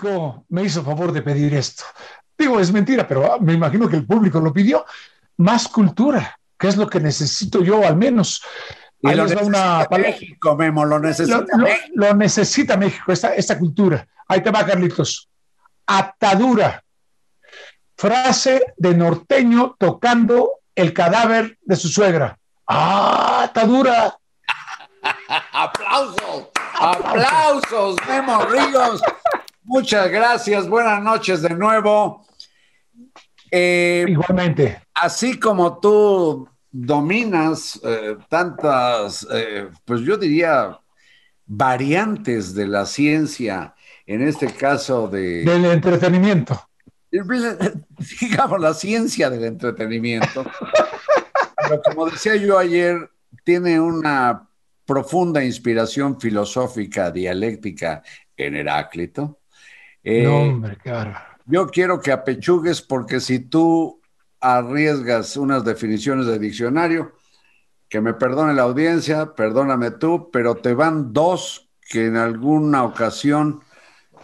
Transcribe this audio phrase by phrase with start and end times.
[0.00, 1.84] público me hizo favor de pedir esto.
[2.36, 4.84] Digo, es mentira, pero me imagino que el público lo pidió.
[5.36, 8.42] Más cultura, que es lo que necesito yo al menos.
[9.00, 11.92] Y lo necesita México, Memo, lo necesita lo, México.
[11.94, 14.06] Lo, necesita México, esta, esta cultura.
[14.28, 15.28] Ahí te va, Carlitos.
[15.86, 16.82] Atadura.
[17.96, 22.38] Frase de norteño tocando el cadáver de su suegra.
[22.66, 24.16] ¡Ah, atadura!
[25.52, 26.48] aplausos,
[26.78, 29.02] aplausos, Memo Ríos.
[29.72, 32.26] Muchas gracias, buenas noches de nuevo.
[33.52, 34.82] Eh, Igualmente.
[34.92, 40.76] Así como tú dominas eh, tantas, eh, pues yo diría,
[41.46, 45.44] variantes de la ciencia, en este caso de...
[45.44, 46.60] Del entretenimiento.
[47.12, 50.44] Digamos, la ciencia del entretenimiento.
[51.62, 53.08] Pero como decía yo ayer,
[53.44, 54.48] tiene una
[54.84, 58.02] profunda inspiración filosófica, dialéctica
[58.36, 59.39] en Heráclito.
[60.04, 61.14] No, hombre, claro.
[61.46, 64.00] Yo quiero que apechugues porque si tú
[64.40, 67.12] arriesgas unas definiciones de diccionario,
[67.88, 73.62] que me perdone la audiencia, perdóname tú, pero te van dos que en alguna ocasión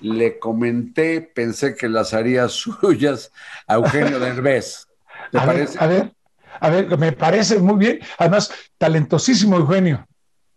[0.00, 3.32] le comenté, pensé que las haría suyas
[3.66, 4.86] a Eugenio Derbez.
[5.32, 5.78] ¿Te parece?
[5.80, 6.14] a ver,
[6.60, 8.00] a ver, me parece muy bien.
[8.18, 10.06] Además, talentosísimo Eugenio.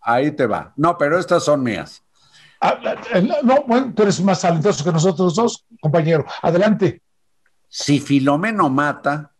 [0.00, 0.72] Ahí te va.
[0.76, 2.03] No, pero estas son mías.
[2.66, 2.78] Ah,
[3.42, 6.24] no, bueno, tú eres más talentoso que nosotros dos, compañero.
[6.40, 7.02] Adelante.
[7.68, 9.32] Si Filomeno mata,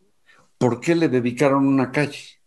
[0.59, 2.43] ¿por qué le dedicaron una calle?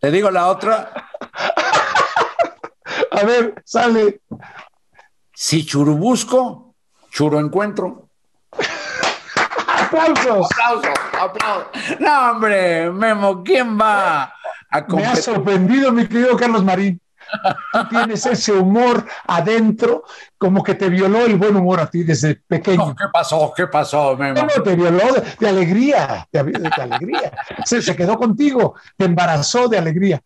[0.00, 1.10] ¿Te digo la otra?
[3.10, 4.22] A ver, sale.
[5.34, 6.74] Si churubusco,
[7.10, 8.08] churo encuentro.
[9.66, 10.48] ¡Aplausos!
[10.52, 10.94] ¡Aplausos!
[11.20, 12.00] ¡Aplausos!
[12.00, 14.33] No, hombre, Memo, ¿quién va
[14.74, 17.00] a Me ha sorprendido, mi querido Carlos Marín.
[17.72, 20.02] Tú tienes ese humor adentro,
[20.36, 22.94] como que te violó el buen humor a ti desde pequeño.
[22.94, 23.52] ¿Qué pasó?
[23.56, 24.42] ¿Qué pasó, Memo?
[24.42, 25.04] No, te violó
[25.38, 27.32] de, alegría, de, alegría.
[27.64, 30.20] Se, se quedó contigo, te embarazó de alegría.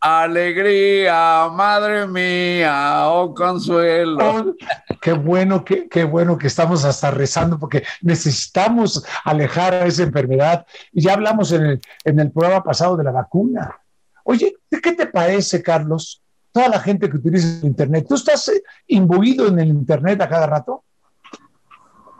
[0.00, 4.18] Alegría, madre mía, oh consuelo.
[4.22, 4.54] Oh,
[5.00, 10.66] qué bueno, qué, qué bueno que estamos hasta rezando porque necesitamos alejar a esa enfermedad.
[10.92, 13.80] Y ya hablamos en el, en el programa pasado de la vacuna.
[14.24, 16.22] Oye, ¿qué te parece, Carlos?
[16.52, 20.28] Toda la gente que utiliza el Internet, ¿tú estás eh, imbuido en el Internet a
[20.28, 20.82] cada rato?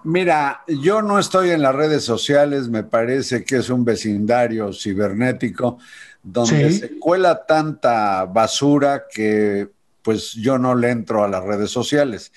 [0.04, 5.78] Mira, yo no estoy en las redes sociales, me parece que es un vecindario cibernético
[6.22, 9.69] donde se cuela tanta basura que
[10.03, 12.32] pues yo no le entro a las redes sociales.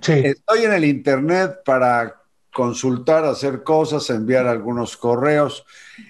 [0.00, 2.20] Estoy en el internet para
[2.52, 5.64] consultar, hacer cosas, enviar algunos correos,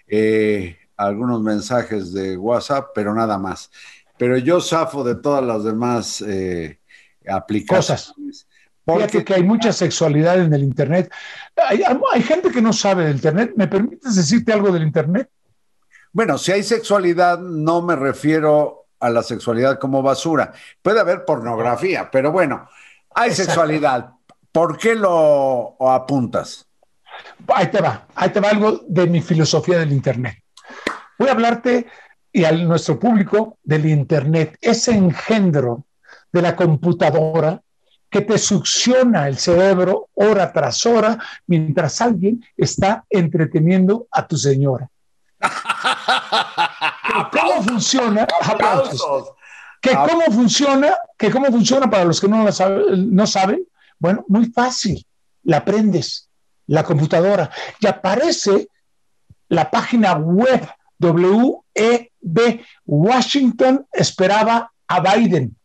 [0.07, 3.71] eh, algunos mensajes de WhatsApp, pero nada más.
[4.19, 6.81] Pero yo zafo de todas las demás eh,
[7.27, 8.47] aplicaciones.
[8.85, 11.13] Porque que hay mucha sexualidad en el Internet.
[11.57, 11.83] Hay,
[12.13, 13.53] hay gente que no sabe del Internet.
[13.55, 15.31] ¿Me permites decirte algo del Internet?
[16.13, 20.53] Bueno, si hay sexualidad, no me refiero a la sexualidad como basura.
[20.83, 22.69] Puede haber pornografía, pero bueno,
[23.15, 24.11] hay sexualidad.
[24.51, 26.67] ¿Por qué lo apuntas?
[27.49, 30.43] Ahí te va, ahí te va algo de mi filosofía del Internet.
[31.19, 31.87] Voy a hablarte
[32.33, 35.87] y a nuestro público del Internet, ese engendro
[36.33, 37.61] de la computadora
[38.11, 44.89] que te succiona el cerebro hora tras hora mientras alguien está entreteniendo a tu señora.
[47.33, 48.27] ¿Cómo funciona?
[49.81, 50.97] ¿Que cómo funciona?
[51.17, 53.65] ¿Que cómo funciona para los que no, saben, no saben?
[53.99, 55.05] Bueno, muy fácil.
[55.45, 56.29] La aprendes,
[56.67, 57.51] la computadora,
[57.81, 58.69] y aparece
[59.49, 62.65] la página web WEB.
[62.87, 65.57] Washington esperaba a Biden.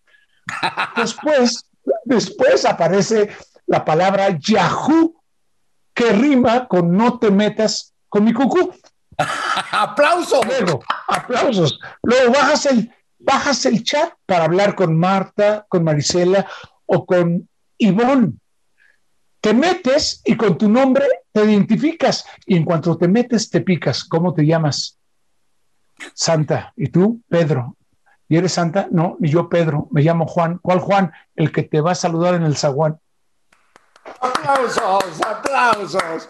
[0.95, 1.69] Después,
[2.05, 3.29] después aparece
[3.65, 5.15] la palabra Yahoo,
[5.93, 8.73] que rima con no te metas con mi cucú.
[9.71, 10.45] ¡Aplausos!
[10.45, 11.79] Luego, aplausos.
[12.01, 16.47] Luego bajas el, bajas el chat para hablar con Marta, con Marisela
[16.85, 17.47] o con
[17.77, 18.33] Ivonne.
[19.39, 24.03] Te metes y con tu nombre te identificas y en cuanto te metes te picas.
[24.03, 24.97] ¿Cómo te llamas?
[26.13, 26.73] Santa.
[26.75, 27.21] ¿Y tú?
[27.29, 27.75] Pedro.
[28.27, 28.87] ¿Y eres Santa?
[28.91, 29.87] No, ni yo Pedro.
[29.91, 30.59] Me llamo Juan.
[30.59, 31.11] ¿Cuál Juan?
[31.35, 32.99] El que te va a saludar en el zaguán.
[34.19, 36.29] Aplausos, aplausos.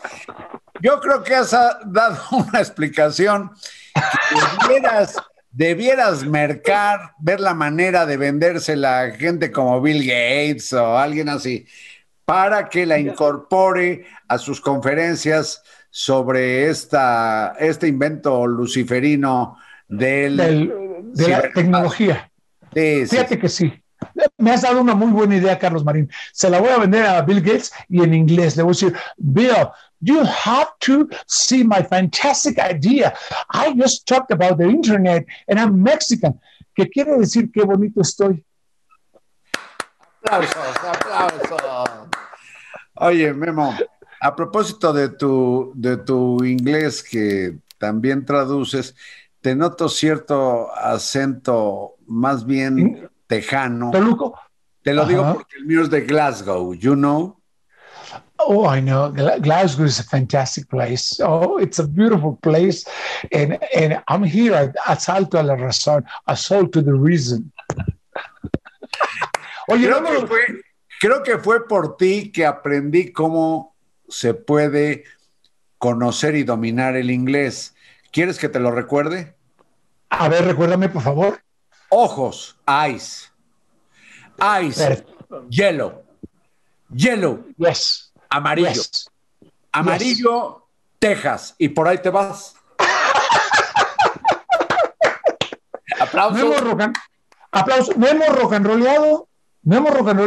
[0.82, 3.52] Yo creo que has dado una explicación
[3.94, 5.16] que debieras,
[5.52, 11.66] debieras mercar, ver la manera de venderse la gente como Bill Gates o alguien así,
[12.26, 15.64] para que la incorpore a sus conferencias
[15.96, 20.38] sobre esta, este invento luciferino del,
[21.14, 22.32] de la tecnología.
[22.74, 23.72] Fíjate que sí.
[24.40, 26.10] me has dado una muy buena idea, Carlos Marín.
[26.32, 28.98] Se la voy a vender a Bill Gates y en inglés le voy a decir,
[29.18, 29.70] Bill,
[30.00, 33.14] you have to see my fantastic idea.
[33.52, 36.42] I just talked about the internet and I'm Mexican.
[36.76, 38.44] ¿Qué quiere decir qué bonito estoy?
[40.24, 42.10] Aplausos, aplausos.
[42.96, 43.76] Oye, Memo,
[44.24, 48.96] a propósito de tu, de tu inglés que también traduces,
[49.42, 53.92] te noto cierto acento más bien tejano.
[53.92, 54.40] ¿Toluco?
[54.82, 57.38] Te lo digo porque el mío es de Glasgow, you know?
[58.38, 59.12] Oh, I know.
[59.12, 61.20] Glasgow is a fantastic place.
[61.20, 62.86] Oh, it's a beautiful place.
[63.34, 67.52] And, and I'm here at Asalto a la Razón, Assault to the Reason.
[69.70, 70.46] Oye, creo, que fue,
[71.02, 73.73] creo que fue por ti que aprendí cómo
[74.14, 75.06] se puede
[75.80, 77.74] conocer y dominar el inglés.
[78.12, 79.34] ¿Quieres que te lo recuerde?
[80.10, 81.42] A ver, recuérdame, por favor.
[81.90, 83.34] Ojos, eyes.
[84.40, 85.04] Eyes,
[85.50, 86.04] yellow.
[86.94, 87.44] Yellow.
[87.58, 88.14] Yes.
[88.30, 88.84] Amarillo.
[89.72, 90.68] Amarillo,
[91.00, 91.56] Texas.
[91.58, 92.56] Y por ahí te vas.
[96.00, 96.38] Aplausos.
[96.38, 96.82] No hemos, rock
[97.52, 97.94] aplauso.
[97.98, 98.68] ¿No hemos rock and?
[98.68, 100.20] ¿No hemos rock and?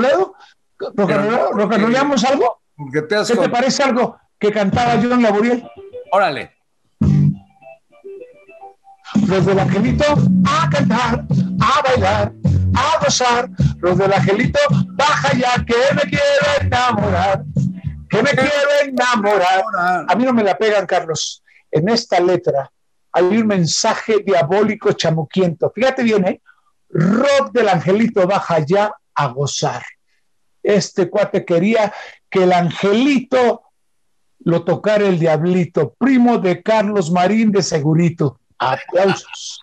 [0.97, 2.66] ¿Rock and algo?
[2.93, 5.67] ¿Qué te parece algo que cantaba John Laboriel?
[6.13, 6.53] Órale.
[9.27, 10.05] Los del angelito
[10.47, 11.25] a cantar,
[11.61, 12.33] a bailar,
[12.75, 13.49] a gozar.
[13.79, 14.59] Los del angelito,
[14.93, 17.45] baja ya que me quiero enamorar.
[18.11, 19.65] Que me quiero enamorar.
[20.09, 21.43] A mí no me la pegan, Carlos.
[21.71, 22.71] En esta letra
[23.13, 25.73] hay un mensaje diabólico chamuquiento.
[25.75, 26.43] Fíjate bien, ¿eh?
[26.91, 29.83] Rock del angelito baja ya a gozar.
[30.63, 31.93] Este cuate quería
[32.31, 33.63] que el angelito
[34.41, 38.41] lo tocara el diablito, primo de Carlos Marín de Segurito.
[38.59, 39.61] Aplausos.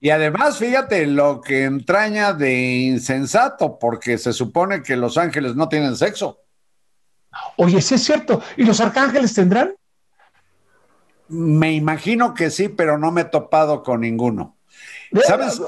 [0.00, 5.68] Y además, fíjate lo que entraña de insensato, porque se supone que los ángeles no
[5.68, 6.40] tienen sexo.
[7.56, 8.42] Oye, sí es cierto.
[8.56, 9.74] ¿Y los arcángeles tendrán?
[11.28, 14.56] Me imagino que sí, pero no me he topado con ninguno.
[15.26, 15.60] ¿Sabes,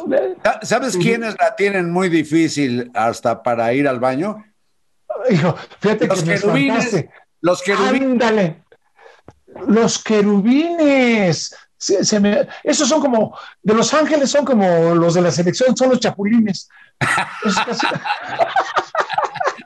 [0.63, 4.45] ¿sabes quiénes la tienen muy difícil hasta para ir al baño?
[5.31, 7.05] Hijo, fíjate los que querubines,
[7.41, 8.03] los querubines.
[8.03, 8.63] Ándale.
[9.67, 11.55] Los querubines.
[12.65, 16.69] esos son como, de los ángeles son como los de la selección, son los chapulines.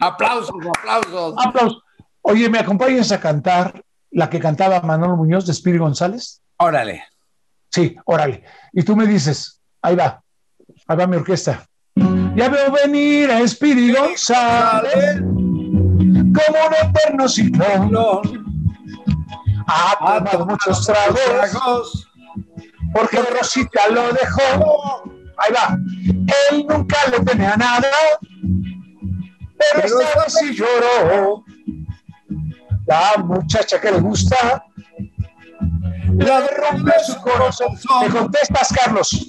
[0.00, 1.34] aplausos, aplausos.
[1.44, 1.82] Aplausos.
[2.22, 6.40] Oye, ¿me acompañas a cantar la que cantaba Manolo Muñoz de Espíritu González?
[6.56, 7.04] Órale.
[7.70, 8.42] Sí, órale.
[8.72, 10.22] Y tú me dices, ahí va,
[10.86, 11.66] ahí va mi orquesta.
[12.34, 15.22] Ya veo venir a Espíritu González
[16.36, 17.90] como un eterno ciclón.
[19.68, 22.08] Ha tomado muchos tragos,
[22.92, 25.02] porque Rosita lo dejó.
[25.38, 25.76] Ahí va.
[26.50, 27.90] Él nunca le tenía nada,
[29.58, 31.44] pero, esta vez sí lloró.
[32.86, 34.64] La muchacha que le gusta,
[36.18, 37.76] la rompe su corazón.
[38.02, 39.26] ¿Me contestas, Carlos?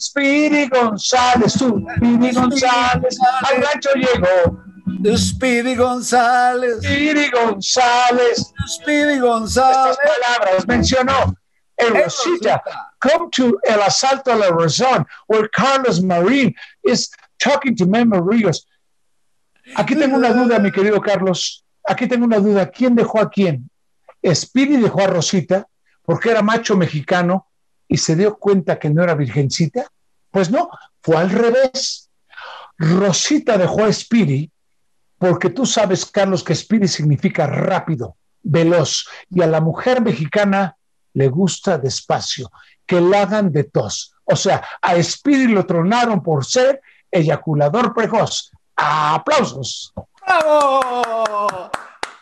[0.00, 4.71] Speedy González, tú, Speedy González, al rancho llegó.
[5.16, 6.78] Speedy González.
[6.78, 8.52] Speedy González.
[8.66, 9.98] Speedy González.
[9.98, 11.34] Estas palabras mencionó
[11.76, 12.62] en Rosita.
[13.00, 16.54] Come to El Asalto a la Razón, where Carlos Marín
[16.84, 18.66] is talking to Memo Ríos.
[19.76, 21.64] Aquí tengo una duda, mi querido Carlos.
[21.84, 22.70] Aquí tengo una duda.
[22.70, 23.68] ¿Quién dejó a quién?
[24.24, 25.66] Speedy dejó a Rosita
[26.04, 27.48] porque era macho mexicano
[27.88, 29.86] y se dio cuenta que no era virgencita.
[30.30, 30.70] Pues no,
[31.02, 32.08] fue al revés.
[32.78, 34.51] Rosita dejó a Speedy
[35.22, 40.76] porque tú sabes, Carlos, que Speedy significa rápido, veloz, y a la mujer mexicana
[41.12, 42.50] le gusta despacio,
[42.84, 44.16] que la hagan de tos.
[44.24, 48.50] O sea, a Speedy lo tronaron por ser eyaculador precoz.
[48.74, 49.94] ¡Aplausos!
[50.26, 51.70] ¡Bravo!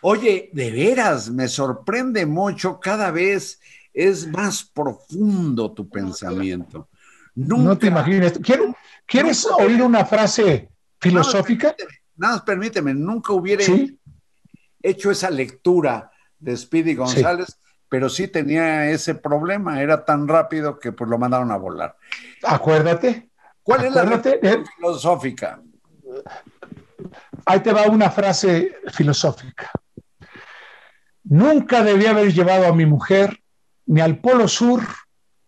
[0.02, 3.61] Oye, de veras, me sorprende mucho, cada vez
[3.95, 6.90] es más profundo tu pensamiento.
[7.35, 8.38] No te imaginas.
[9.07, 10.69] ¿Quieres, oír una frase
[11.00, 11.75] filosófica?
[12.20, 13.64] Nada más permíteme, nunca hubiera
[14.82, 17.58] hecho esa lectura de Speedy González,
[17.88, 21.96] pero sí tenía ese problema, era tan rápido que pues lo mandaron a volar.
[22.42, 23.30] Acuérdate.
[23.62, 25.62] ¿Cuál es la lectura filosófica?
[27.46, 29.70] Ahí te va una frase filosófica.
[31.24, 33.40] Nunca debía haber llevado a mi mujer
[33.86, 34.82] ni al polo sur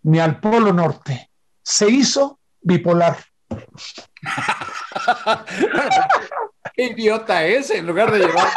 [0.02, 1.30] ni al polo norte.
[1.62, 3.18] Se hizo bipolar.
[6.82, 8.48] Qué idiota es, en lugar de llevar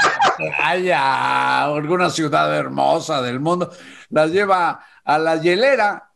[0.92, 3.70] a alguna ciudad hermosa del mundo,
[4.10, 6.10] las lleva a la hielera.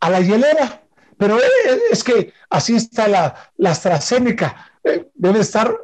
[0.00, 0.80] A la hielera.
[1.18, 1.36] Pero
[1.90, 4.70] es que así está la, la AstraZeneca.
[5.12, 5.76] Debe estar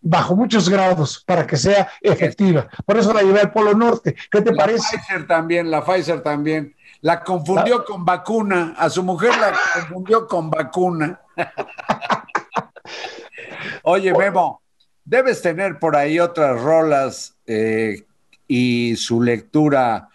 [0.00, 2.68] bajo muchos grados para que sea efectiva.
[2.86, 4.14] Por eso la llevé al Polo Norte.
[4.30, 4.98] ¿Qué te parece?
[4.98, 6.76] La Pfizer también, la Pfizer también.
[7.00, 8.76] La confundió con vacuna.
[8.78, 11.20] A su mujer la confundió con vacuna.
[13.82, 14.61] Oye, Memo,
[15.04, 18.06] debes tener por ahí otras rolas eh,
[18.46, 20.08] y su lectura,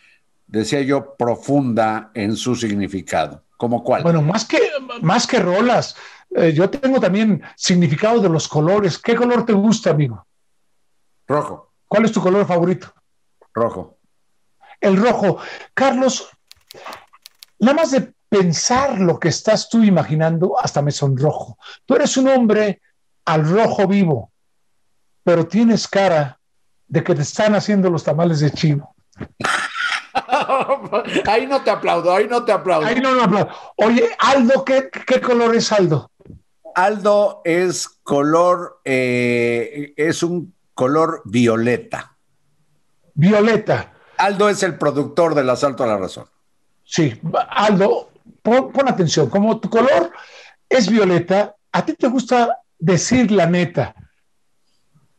[0.46, 3.44] decía yo, profunda en su significado.
[3.58, 4.04] ¿Como cuál?
[4.04, 4.60] Bueno, más que,
[5.02, 5.96] más que rolas,
[6.36, 9.00] eh, yo tengo también significado de los colores.
[9.00, 10.26] ¿Qué color te gusta, amigo?
[11.28, 11.74] Rojo.
[11.88, 12.94] ¿Cuál es tu color favorito?
[13.54, 13.98] Rojo.
[14.80, 15.40] El rojo.
[15.74, 16.30] Carlos,
[17.60, 21.58] Nada más de pensar lo que estás tú imaginando, hasta me sonrojo.
[21.86, 22.82] Tú eres un hombre
[23.26, 24.32] al rojo vivo,
[25.28, 26.40] pero tienes cara
[26.88, 28.96] de que te están haciendo los tamales de chivo.
[31.28, 32.88] ahí no te aplaudo, ahí no te aplaudo.
[32.88, 33.50] Ahí no me aplaudo.
[33.76, 36.10] Oye, Aldo, ¿qué, color es Aldo?
[36.76, 42.16] Aldo es color, eh, es un color violeta.
[43.14, 43.96] Violeta.
[44.20, 46.30] Aldo es el productor del Asalto a la Razón.
[46.86, 47.20] Sí,
[47.50, 50.10] Aldo, pon, atención, como tu color
[50.70, 53.94] es violeta, a ti te gusta decir la neta.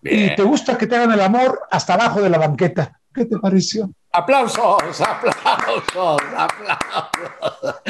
[0.03, 3.01] Y te gusta que te hagan el amor hasta abajo de la banqueta.
[3.13, 3.91] ¿Qué te pareció?
[4.13, 7.83] Aplausos, aplausos, aplausos.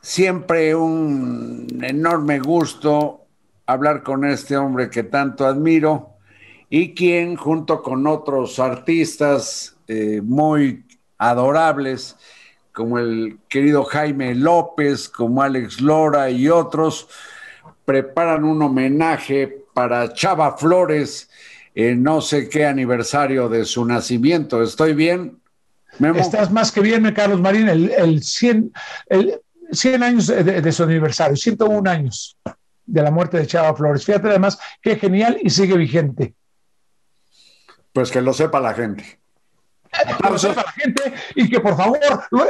[0.00, 3.26] Siempre un enorme gusto
[3.66, 6.14] hablar con este hombre que tanto admiro
[6.68, 10.84] y quien junto con otros artistas eh, muy
[11.18, 12.16] adorables,
[12.72, 17.08] como el querido Jaime López, como Alex Lora y otros,
[17.84, 21.30] preparan un homenaje para Chava Flores
[21.74, 24.62] en no sé qué aniversario de su nacimiento.
[24.62, 25.40] ¿Estoy bien?
[26.16, 28.74] Estás más que bien, Carlos Marín, el, 100,
[29.06, 29.40] el
[29.72, 32.36] 100 años de, su aniversario, 101 años
[32.84, 34.04] de la muerte de Chava Flores.
[34.04, 36.34] Fíjate además qué genial y sigue vigente.
[37.94, 39.18] Pues que lo sepa la gente.
[39.92, 41.98] Aplausos a la gente y que por favor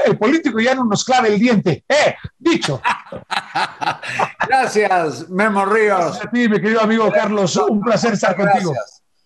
[0.04, 1.84] el político ya no nos clave el diente.
[1.88, 2.16] ¡Eh!
[2.37, 2.82] Dicho.
[4.49, 5.99] Gracias, Memo Ríos.
[5.99, 7.57] Gracias a ti, mi querido amigo Carlos.
[7.57, 8.75] Un placer estar contigo.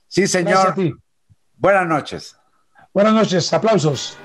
[0.08, 0.74] Sí, señor.
[1.56, 2.36] Buenas noches.
[2.92, 3.52] Buenas noches.
[3.52, 4.16] Aplausos.